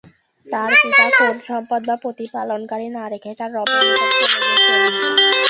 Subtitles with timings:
[0.45, 4.81] তাঁর পিতা কোন সম্পদ বা প্রতিপালনকারী না রেখেই তার রবের নিকট চলে গেছেন।